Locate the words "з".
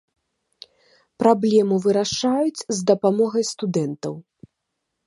2.79-2.81